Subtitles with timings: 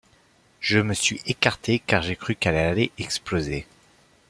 [0.61, 3.67] Je me suis écarté car j’ai cru qu’elle allait exploser.